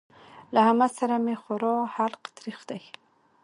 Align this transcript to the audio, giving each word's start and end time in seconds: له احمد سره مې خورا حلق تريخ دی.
له 0.53 0.59
احمد 0.65 0.91
سره 0.99 1.15
مې 1.23 1.35
خورا 1.41 1.73
حلق 1.95 2.21
تريخ 2.37 2.59
دی. 2.69 2.81